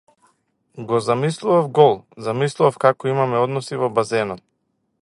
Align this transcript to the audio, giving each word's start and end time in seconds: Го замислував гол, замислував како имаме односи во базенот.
Го 0.79 0.99
замислував 1.07 1.67
гол, 1.81 1.93
замислував 2.29 2.81
како 2.87 3.13
имаме 3.13 3.41
односи 3.47 3.81
во 3.85 3.93
базенот. 4.01 4.47